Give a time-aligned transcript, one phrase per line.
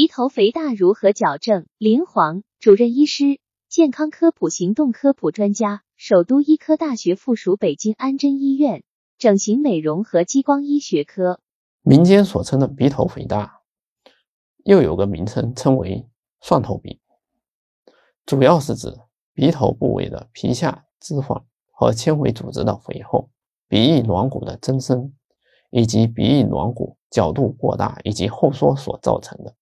[0.00, 1.66] 鼻头肥大如何矫正？
[1.76, 8.82] 林煌，主任医师，健康科普行动科普专家，首都医科大学附属北京安贞医院
[9.18, 11.38] 整形美容和激光医学科。
[11.82, 13.60] 民间所称的鼻头肥大，
[14.64, 16.08] 又有个名称称为
[16.40, 16.98] 蒜头鼻，
[18.24, 18.96] 主要是指
[19.34, 23.28] 鼻头部位的皮下脂肪和纤维组织的肥厚，
[23.68, 25.12] 鼻翼软骨的增生，
[25.68, 29.54] 以及鼻翼软骨角度过大以及后缩所造成的。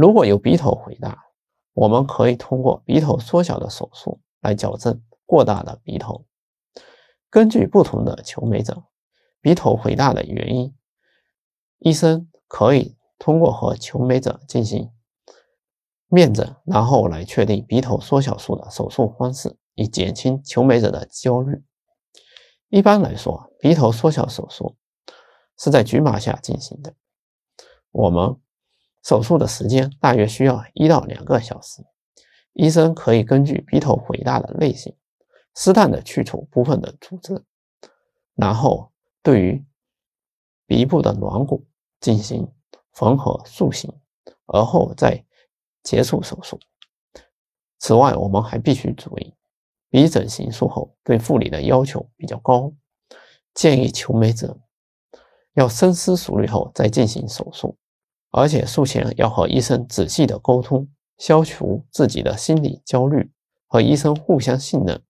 [0.00, 1.26] 如果有鼻头肥大，
[1.74, 6.24] 我们可以通过鼻头缩小的手术来矫正过大的鼻头。
[7.28, 8.84] 根据不同的求美者
[9.42, 10.74] 鼻头肥大的原因，
[11.80, 14.90] 医生可以通过和求美者进行
[16.06, 21.62] 面诊，然后来确定鼻头缩小术的手术方式，以减轻求美者的焦虑。
[22.70, 24.78] 一般来说，鼻头缩小手术
[25.58, 26.94] 是在局麻下进行的。
[27.90, 28.40] 我们。
[29.02, 31.84] 手术的时间大约需要一到两个小时。
[32.52, 34.94] 医生可以根据鼻头肥大的类型，
[35.54, 37.44] 适当的去除部分的组织，
[38.34, 39.64] 然后对于
[40.66, 41.66] 鼻部的软骨
[42.00, 42.52] 进行
[42.92, 43.92] 缝合塑形，
[44.46, 45.24] 而后再
[45.82, 46.58] 结束手术。
[47.78, 49.34] 此外，我们还必须注意，
[49.88, 52.72] 鼻整形术后对护理的要求比较高，
[53.54, 54.58] 建议求美者
[55.54, 57.78] 要深思熟虑后再进行手术。
[58.30, 63.30] 而且术前要和医生仔细的沟通，消除自己的心理焦虑，
[63.66, 65.02] 和医生互相信任，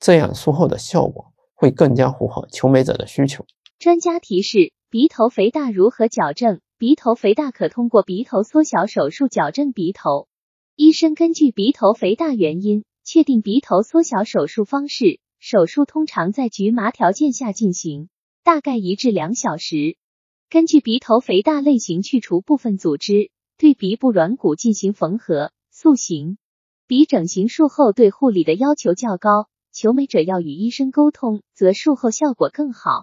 [0.00, 3.44] 这样术后的效果会更加符合求美者的需求。
[3.78, 6.60] 专家提示：鼻头肥大如何矫正？
[6.76, 10.28] 鼻头肥大可通过鼻头缩小手术矫正鼻头。
[10.74, 15.20] 医生根据鼻头肥大原因，确定鼻头缩小手术方式。
[15.38, 18.08] 手术通常在局麻条件下进行，
[18.42, 19.96] 大概一至两小时。
[20.54, 26.38] 根据鼻头肥大类型去除部分组织，对鼻部软骨进行缝合塑形。
[26.86, 33.02] 鼻整形术后对护理的要求较高，求美者要与医生沟通，则术后效果更好。